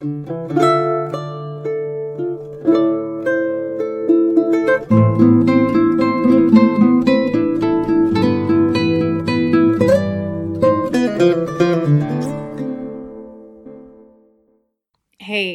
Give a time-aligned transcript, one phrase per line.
[0.00, 0.08] Hey,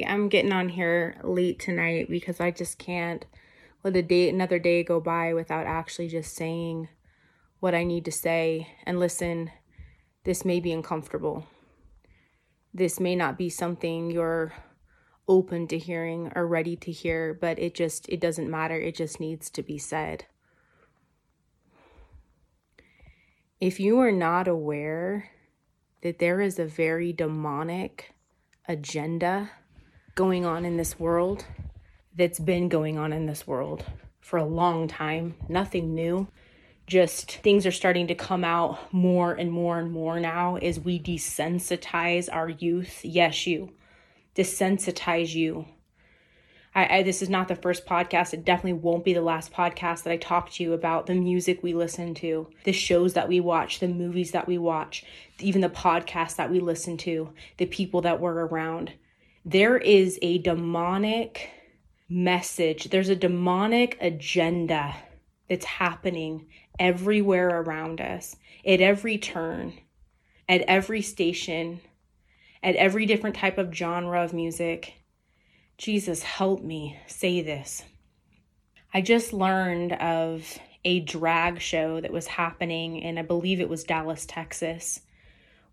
[0.08, 3.26] I'm getting on here late tonight because I just can't
[3.84, 6.90] let a day another day go by without actually just saying
[7.62, 8.68] what I need to say.
[8.86, 9.50] And listen,
[10.24, 11.48] this may be uncomfortable.
[12.76, 14.52] This may not be something you're
[15.30, 18.76] open to hearing or ready to hear, but it just it doesn't matter.
[18.76, 20.26] It just needs to be said.
[23.62, 25.30] If you are not aware
[26.02, 28.14] that there is a very demonic
[28.68, 29.52] agenda
[30.16, 31.46] going on in this world
[32.14, 33.86] that's been going on in this world
[34.20, 36.28] for a long time, nothing new.
[36.88, 41.00] Just things are starting to come out more and more and more now as we
[41.00, 43.04] desensitize our youth.
[43.04, 43.72] Yes, you
[44.36, 45.66] desensitize you.
[46.76, 48.34] I, I, this is not the first podcast.
[48.34, 51.64] It definitely won't be the last podcast that I talk to you about the music
[51.64, 55.06] we listen to, the shows that we watch, the movies that we watch,
[55.40, 58.92] even the podcasts that we listen to, the people that we're around.
[59.46, 61.50] There is a demonic
[62.10, 64.96] message, there's a demonic agenda
[65.48, 66.46] that's happening
[66.80, 69.74] everywhere around us, at every turn,
[70.48, 71.82] at every station,
[72.64, 74.94] at every different type of genre of music.
[75.78, 77.84] Jesus, help me say this.
[78.94, 83.84] I just learned of a drag show that was happening in, I believe it was
[83.84, 85.02] Dallas, Texas,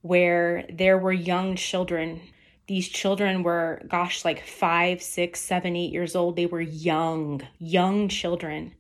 [0.01, 2.21] where there were young children.
[2.67, 6.35] These children were, gosh, like five, six, seven, eight years old.
[6.37, 8.75] They were young, young children.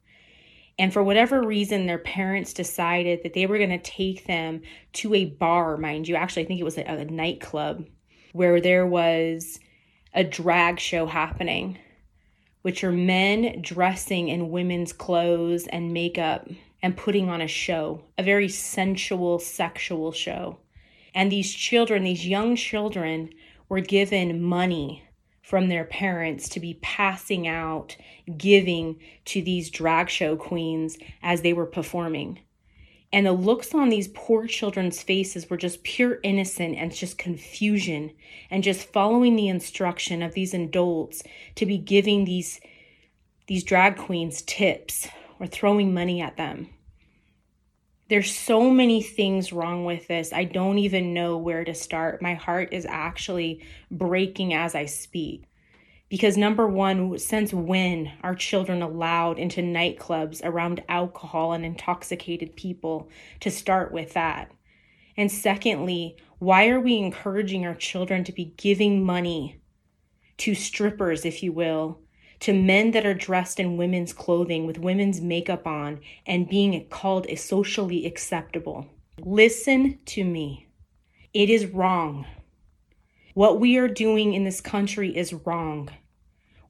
[0.78, 4.62] And for whatever reason, their parents decided that they were going to take them
[4.94, 6.16] to a bar, mind you.
[6.16, 7.86] Actually, I think it was a, a nightclub
[8.32, 9.60] where there was
[10.14, 11.78] a drag show happening,
[12.62, 16.48] which are men dressing in women's clothes and makeup
[16.82, 20.58] and putting on a show, a very sensual, sexual show.
[21.14, 23.30] And these children, these young children,
[23.68, 25.04] were given money
[25.52, 27.94] from their parents to be passing out,
[28.38, 32.38] giving to these drag show queens as they were performing.
[33.12, 38.12] And the looks on these poor children's faces were just pure innocent and just confusion
[38.50, 41.22] and just following the instruction of these adults
[41.56, 42.58] to be giving these
[43.46, 45.06] these drag queens tips
[45.38, 46.70] or throwing money at them.
[48.12, 50.34] There's so many things wrong with this.
[50.34, 52.20] I don't even know where to start.
[52.20, 55.44] My heart is actually breaking as I speak.
[56.10, 63.08] Because, number one, since when are children allowed into nightclubs around alcohol and intoxicated people?
[63.40, 64.52] To start with that.
[65.16, 69.62] And secondly, why are we encouraging our children to be giving money
[70.36, 72.02] to strippers, if you will,
[72.42, 77.26] to men that are dressed in women's clothing with women's makeup on and being called
[77.28, 78.86] a socially acceptable?
[79.20, 80.66] Listen to me.
[81.32, 82.26] It is wrong.
[83.34, 85.88] What we are doing in this country is wrong.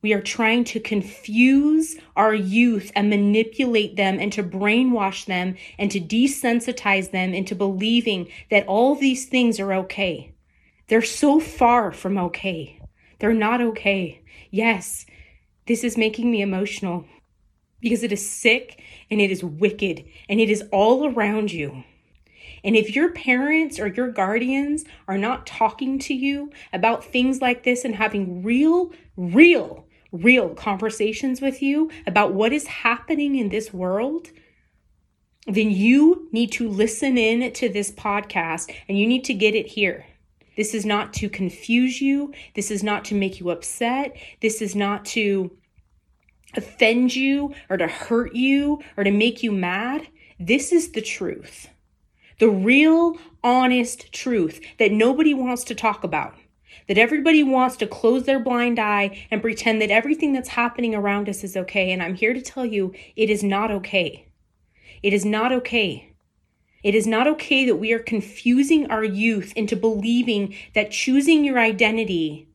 [0.03, 5.91] We are trying to confuse our youth and manipulate them and to brainwash them and
[5.91, 10.34] to desensitize them into believing that all these things are okay.
[10.88, 12.78] They're so far from okay.
[13.21, 14.21] They're not okay.
[14.50, 15.06] Yes,
[15.67, 17.05] this is making me emotional
[17.81, 21.84] because it is sick and it is wicked and it is all around you.
[22.65, 27.65] And if your parents or your guardians are not talking to you about things like
[27.65, 33.73] this and having real, real real conversations with you about what is happening in this
[33.73, 34.29] world,
[35.47, 39.67] then you need to listen in to this podcast and you need to get it
[39.67, 40.05] here.
[40.57, 42.33] This is not to confuse you.
[42.55, 44.17] This is not to make you upset.
[44.41, 45.57] This is not to
[46.55, 50.09] offend you or to hurt you or to make you mad.
[50.39, 51.69] This is the truth.
[52.39, 56.35] The real, honest truth that nobody wants to talk about
[56.89, 61.29] that everybody wants to close their blind eye and pretend that everything that's happening around
[61.29, 61.93] us is okay.
[61.93, 64.26] And I'm here to tell you it is not okay.
[65.03, 66.12] It is not okay.
[66.82, 71.58] It is not okay that we are confusing our youth into believing that choosing your
[71.58, 72.49] identity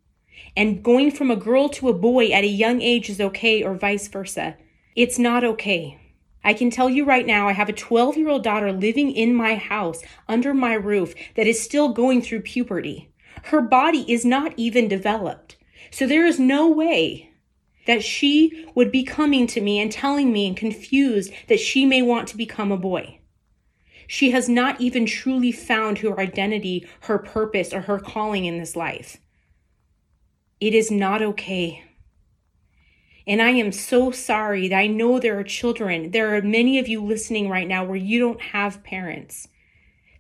[0.56, 3.76] and going from a girl to a boy at a young age is okay or
[3.76, 4.58] vice versa.
[4.96, 6.00] It's not okay.
[6.44, 9.34] I can tell you right now, I have a 12 year old daughter living in
[9.34, 13.10] my house under my roof that is still going through puberty.
[13.44, 15.56] Her body is not even developed.
[15.92, 17.32] So there is no way
[17.86, 22.02] that she would be coming to me and telling me and confused that she may
[22.02, 23.17] want to become a boy.
[24.08, 28.76] She has not even truly found her identity, her purpose, or her calling in this
[28.76, 29.18] life.
[30.60, 31.84] It is not okay.
[33.28, 36.12] And I am so sorry that I know there are children.
[36.12, 39.50] There are many of you listening right now where you don't have parents,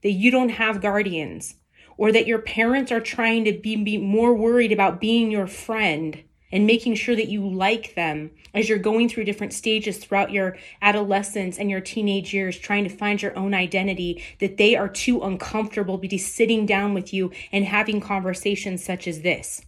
[0.03, 1.55] that you don't have guardians,
[1.95, 6.23] or that your parents are trying to be, be more worried about being your friend
[6.51, 10.57] and making sure that you like them as you're going through different stages throughout your
[10.81, 15.21] adolescence and your teenage years, trying to find your own identity, that they are too
[15.21, 19.61] uncomfortable to be sitting down with you and having conversations such as this.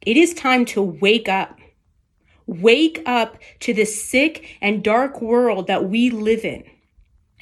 [0.00, 1.58] It is time to wake up.
[2.46, 6.64] Wake up to the sick and dark world that we live in.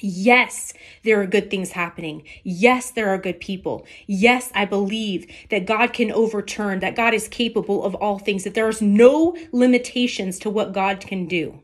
[0.01, 0.73] Yes,
[1.05, 2.23] there are good things happening.
[2.45, 3.87] Yes, there are good people.
[4.07, 8.55] Yes, I believe that God can overturn, that God is capable of all things, that
[8.55, 11.61] there is no limitations to what God can do.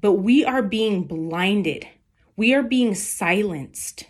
[0.00, 1.86] But we are being blinded.
[2.36, 4.06] We are being silenced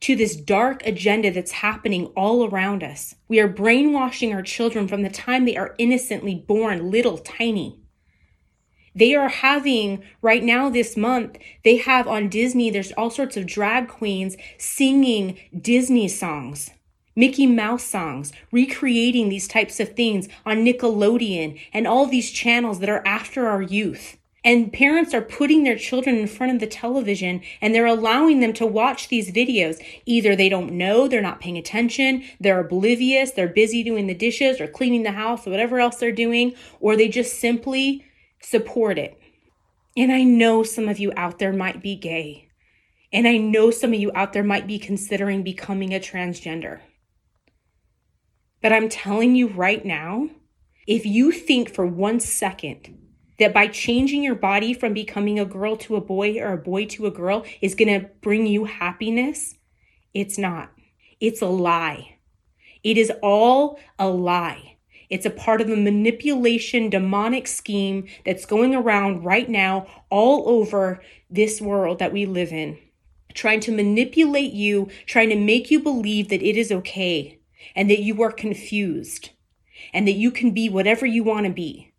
[0.00, 3.14] to this dark agenda that's happening all around us.
[3.28, 7.80] We are brainwashing our children from the time they are innocently born, little, tiny.
[8.98, 13.46] They are having right now this month, they have on Disney, there's all sorts of
[13.46, 16.70] drag queens singing Disney songs.
[17.14, 22.88] Mickey Mouse songs, recreating these types of things on Nickelodeon and all these channels that
[22.88, 24.16] are after our youth.
[24.44, 28.52] And parents are putting their children in front of the television and they're allowing them
[28.54, 29.80] to watch these videos.
[30.06, 34.60] Either they don't know, they're not paying attention, they're oblivious, they're busy doing the dishes
[34.60, 38.04] or cleaning the house or whatever else they're doing, or they just simply
[38.40, 39.18] support it.
[39.96, 42.48] And I know some of you out there might be gay.
[43.12, 46.80] And I know some of you out there might be considering becoming a transgender.
[48.60, 50.28] But I'm telling you right now,
[50.86, 52.96] if you think for one second
[53.38, 56.86] that by changing your body from becoming a girl to a boy or a boy
[56.86, 59.54] to a girl is going to bring you happiness,
[60.12, 60.70] it's not.
[61.20, 62.18] It's a lie.
[62.82, 64.77] It is all a lie.
[65.10, 71.02] It's a part of a manipulation demonic scheme that's going around right now all over
[71.30, 72.78] this world that we live in,
[73.34, 77.40] trying to manipulate you, trying to make you believe that it is okay
[77.74, 79.30] and that you are confused
[79.94, 81.92] and that you can be whatever you want to be.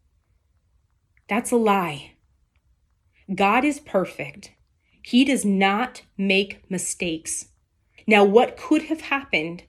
[1.28, 2.14] That's a lie.
[3.34, 4.52] God is perfect.
[5.02, 7.48] He does not make mistakes.
[8.08, 9.64] Now, what could have happened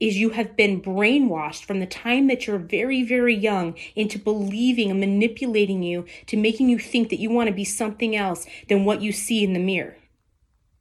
[0.00, 4.90] is you have been brainwashed from the time that you're very, very young into believing
[4.90, 8.84] and manipulating you to making you think that you want to be something else than
[8.84, 9.96] what you see in the mirror.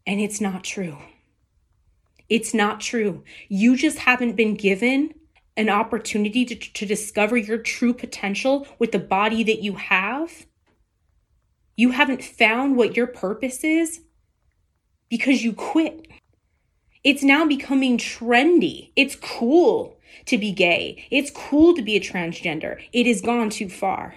[0.05, 0.97] And it's not true.
[2.29, 3.23] It's not true.
[3.49, 5.13] You just haven't been given
[5.57, 10.45] an opportunity to, to discover your true potential with the body that you have.
[11.75, 14.01] You haven't found what your purpose is
[15.09, 16.07] because you quit.
[17.03, 18.91] It's now becoming trendy.
[18.95, 21.07] It's cool to be gay.
[21.09, 22.79] It's cool to be a transgender.
[22.93, 24.13] It has gone too far.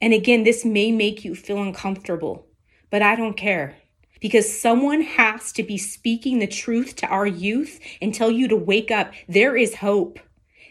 [0.00, 2.46] And again, this may make you feel uncomfortable,
[2.90, 3.76] but I don't care
[4.20, 8.56] because someone has to be speaking the truth to our youth and tell you to
[8.56, 9.12] wake up.
[9.28, 10.18] There is hope.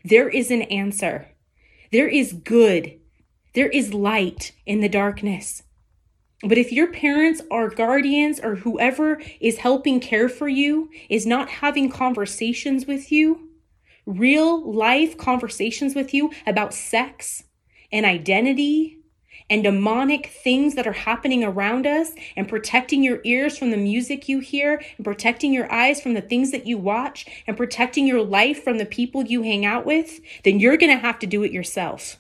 [0.04, 1.30] There is an answer.
[1.92, 3.00] There is good.
[3.54, 5.64] There is light in the darkness.
[6.44, 11.50] But if your parents or guardians or whoever is helping care for you is not
[11.50, 13.50] having conversations with you,
[14.06, 17.44] real life conversations with you about sex
[17.92, 19.00] and identity
[19.50, 24.28] and demonic things that are happening around us and protecting your ears from the music
[24.28, 28.24] you hear and protecting your eyes from the things that you watch and protecting your
[28.24, 31.44] life from the people you hang out with, then you're going to have to do
[31.44, 32.18] it yourself.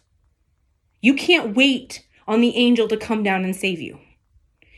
[1.01, 3.99] You can't wait on the angel to come down and save you.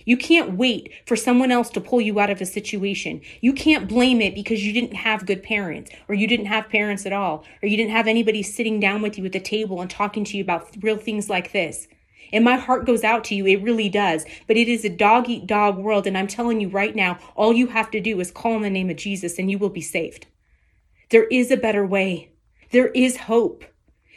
[0.07, 3.19] You can't wait for someone else to pull you out of a situation.
[3.41, 7.05] You can't blame it because you didn't have good parents or you didn't have parents
[7.05, 9.89] at all or you didn't have anybody sitting down with you at the table and
[9.89, 11.89] talking to you about real things like this.
[12.31, 13.45] And my heart goes out to you.
[13.47, 14.23] It really does.
[14.47, 16.07] But it is a dog eat dog world.
[16.07, 18.69] And I'm telling you right now, all you have to do is call in the
[18.69, 20.25] name of Jesus and you will be saved.
[21.09, 22.31] There is a better way.
[22.71, 23.65] There is hope.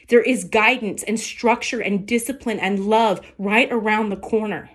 [0.07, 4.71] There is guidance and structure and discipline and love right around the corner.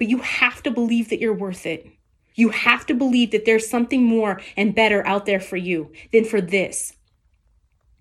[0.00, 1.86] But you have to believe that you're worth it.
[2.34, 6.24] You have to believe that there's something more and better out there for you than
[6.24, 6.94] for this.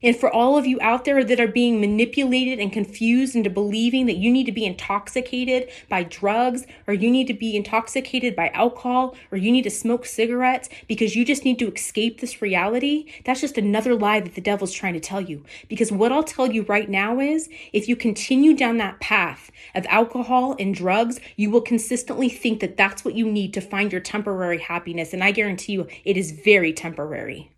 [0.02, 4.06] And for all of you out there that are being manipulated and confused into believing
[4.06, 8.50] that you need to be intoxicated by drugs or you need to be intoxicated by
[8.50, 13.12] alcohol or you need to smoke cigarettes because you just need to escape this reality,
[13.26, 15.44] that's just another lie that the devil's trying to tell you.
[15.68, 19.86] Because what I'll tell you right now is if you continue down that path of
[19.88, 24.02] alcohol and drugs, you will consistently think that that's what you need to find your
[24.02, 25.14] temporary happiness.
[25.14, 27.52] And I guarantee you it is very temporary.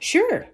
[0.00, 0.48] Sure,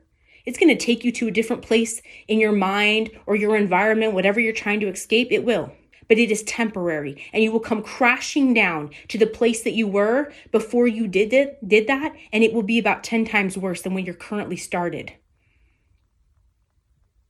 [0.49, 4.15] It's going to take you to a different place in your mind or your environment,
[4.15, 5.75] whatever you're trying to escape, it will.
[6.09, 9.87] But it is temporary and you will come crashing down to the place that you
[9.87, 13.83] were before you did it, did that, and it will be about 10 times worse
[13.83, 15.13] than when you're currently started.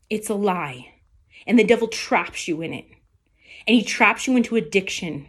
[0.09, 0.95] It's a lie.
[1.45, 2.87] And the devil traps you in it.
[3.67, 5.27] And he traps you into addiction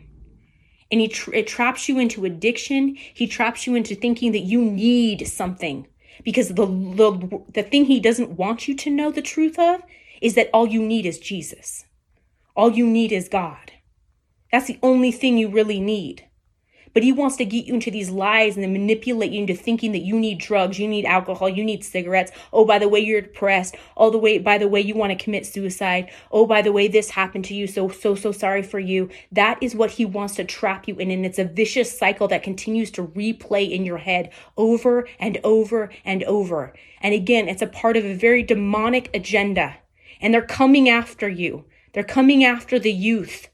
[0.91, 2.96] and he tra- it traps you into addiction.
[2.96, 5.88] He traps you into thinking that you need something
[6.24, 9.82] because the, the the thing he doesn't want you to know the truth of
[10.22, 11.86] is that all you need is Jesus.
[12.56, 13.72] All you need is God.
[14.52, 16.28] That's the only thing you really need.
[16.93, 19.91] But he wants to get you into these lies and then manipulate you into thinking
[19.91, 22.31] that you need drugs, you need alcohol, you need cigarettes.
[22.51, 23.75] Oh, by the way, you're depressed.
[23.98, 26.12] Oh, the way, by the way, you want to commit suicide.
[26.31, 27.67] Oh, by the way, this happened to you.
[27.67, 29.10] So, so, so sorry for you.
[29.31, 31.12] That is what he wants to trap you in.
[31.12, 35.89] And it's a vicious cycle that continues to replay in your head over and over
[36.05, 36.74] and over.
[37.01, 39.77] And again, it's a part of a very demonic agenda.
[40.22, 41.65] And they're coming after you.
[41.93, 43.48] They're coming after the youth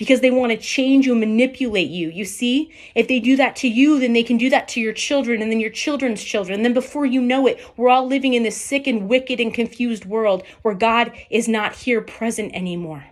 [0.00, 2.08] because they want to change you, manipulate you.
[2.08, 4.94] You see, if they do that to you, then they can do that to your
[4.94, 6.54] children and then your children's children.
[6.54, 9.52] And then before you know it, we're all living in this sick and wicked and
[9.52, 13.08] confused world where God is not here present anymore.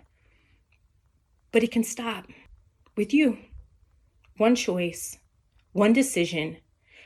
[1.53, 2.25] But it can stop
[2.97, 3.37] with you.
[4.39, 5.19] One choice,
[5.73, 6.57] one decision.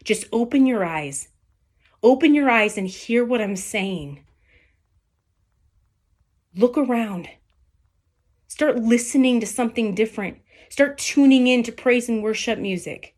[0.04, 1.26] Just open your eyes.
[2.04, 4.24] Open your eyes and hear what I'm saying.
[6.54, 7.28] Look around.
[8.52, 10.36] Start listening to something different.
[10.68, 13.16] Start tuning in to praise and worship music.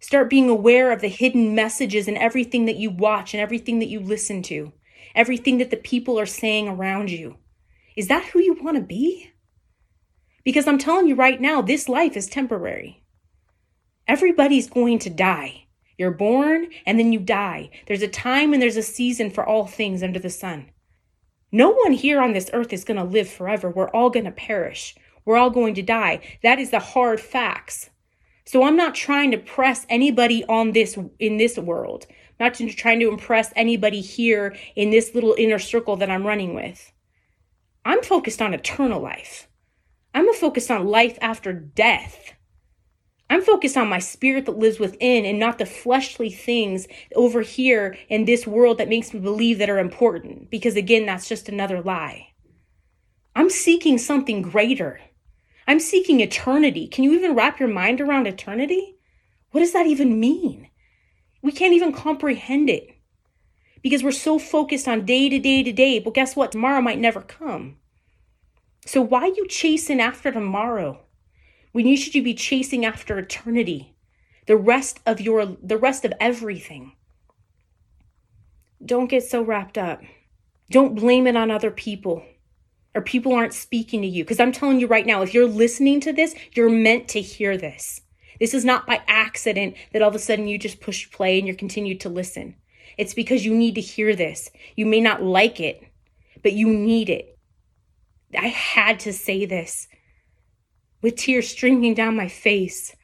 [0.00, 3.90] Start being aware of the hidden messages in everything that you watch and everything that
[3.90, 4.72] you listen to,
[5.14, 7.36] everything that the people are saying around you.
[7.94, 9.30] Is that who you want to be?
[10.44, 13.04] Because I'm telling you right now, this life is temporary.
[14.06, 15.66] Everybody's going to die.
[15.98, 17.68] You're born and then you die.
[17.86, 20.70] There's a time and there's a season for all things under the sun.
[21.50, 23.70] No one here on this earth is going to live forever.
[23.70, 24.94] We're all going to perish.
[25.24, 26.20] We're all going to die.
[26.42, 27.90] That is the hard facts.
[28.44, 32.06] So I'm not trying to press anybody on this in this world.
[32.40, 36.54] I'm not trying to impress anybody here in this little inner circle that I'm running
[36.54, 36.92] with.
[37.84, 39.48] I'm focused on eternal life.
[40.14, 42.32] I'm focused on life after death.
[43.30, 47.96] I'm focused on my spirit that lives within and not the fleshly things over here
[48.08, 50.50] in this world that makes me believe that are important.
[50.50, 52.28] Because again, that's just another lie.
[53.36, 55.00] I'm seeking something greater.
[55.66, 56.88] I'm seeking eternity.
[56.88, 58.96] Can you even wrap your mind around eternity?
[59.50, 60.68] What does that even mean?
[61.42, 62.96] We can't even comprehend it
[63.82, 65.98] because we're so focused on day to day to day.
[65.98, 66.52] But guess what?
[66.52, 67.76] Tomorrow might never come.
[68.86, 71.00] So why you chasing after tomorrow?
[71.72, 73.94] We need should you be chasing after eternity,
[74.46, 76.92] the rest of your the rest of everything.
[78.84, 80.02] Don't get so wrapped up.
[80.70, 82.22] Don't blame it on other people
[82.94, 84.24] or people aren't speaking to you.
[84.24, 87.56] Because I'm telling you right now, if you're listening to this, you're meant to hear
[87.56, 88.00] this.
[88.40, 91.46] This is not by accident that all of a sudden you just push play and
[91.46, 92.56] you're continue to listen.
[92.96, 94.50] It's because you need to hear this.
[94.76, 95.82] You may not like it,
[96.42, 97.38] but you need it.
[98.36, 99.88] I had to say this
[101.02, 102.94] with tears streaming down my face.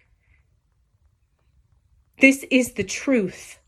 [2.20, 3.58] This is the truth.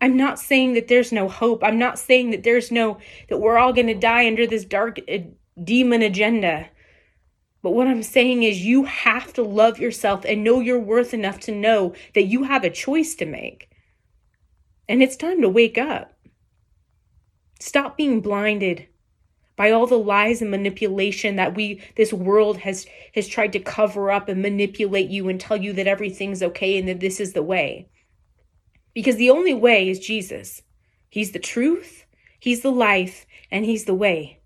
[0.00, 1.62] I'm not saying that there's no hope.
[1.62, 4.98] I'm not saying that there's no, that we're all going to die under this dark
[5.08, 5.18] uh,
[5.62, 6.68] demon agenda.
[7.62, 11.38] But what I'm saying is, you have to love yourself and know your worth enough
[11.40, 13.70] to know that you have a choice to make.
[14.88, 16.12] And it's time to wake up.
[17.60, 18.88] Stop being blinded
[19.56, 24.10] by all the lies and manipulation that we this world has has tried to cover
[24.10, 27.42] up and manipulate you and tell you that everything's okay and that this is the
[27.42, 27.88] way.
[28.94, 30.62] Because the only way is Jesus.
[31.08, 32.06] He's the truth
[32.42, 34.40] he's the life and he's the way.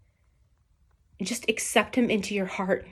[1.19, 2.87] And just accept him into your heart.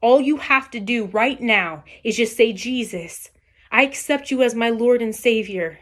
[0.00, 3.30] All you have to do right now is just say Jesus
[3.72, 5.80] I accept you as my Lord and Savior.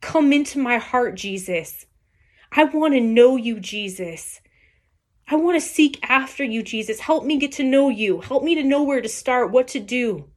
[0.00, 1.84] Come into my heart Jesus.
[2.50, 4.40] I want to know you Jesus
[5.32, 6.98] I want to seek after you, Jesus.
[6.98, 8.20] Help me get to know you.
[8.20, 10.28] Help me to know where to start, what to do.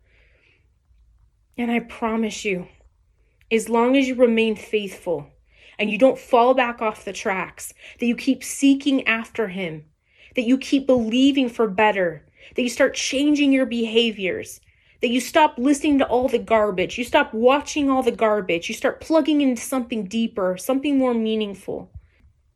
[1.57, 2.67] And I promise you,
[3.51, 5.31] as long as you remain faithful
[5.79, 9.85] and you don't fall back off the tracks, that you keep seeking after Him,
[10.35, 14.61] that you keep believing for better, that you start changing your behaviors,
[15.01, 18.75] that you stop listening to all the garbage, you stop watching all the garbage, you
[18.75, 21.89] start plugging into something deeper, something more meaningful.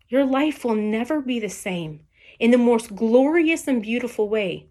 [0.08, 2.02] Your life will never be the same
[2.40, 4.68] in the most glorious and beautiful way.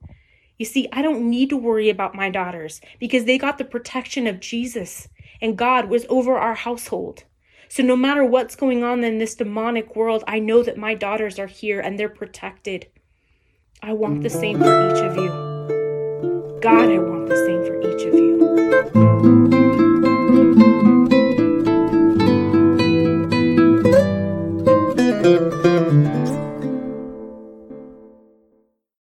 [0.59, 4.27] You see, I don't need to worry about my daughters because they got the protection
[4.27, 5.09] of Jesus
[5.41, 7.25] and God was over our household.
[7.69, 11.39] So, no matter what's going on in this demonic world, I know that my daughters
[11.39, 12.87] are here and they're protected.
[13.83, 16.61] I want the same for each of you.
[16.61, 19.76] God, I want the same for each of you.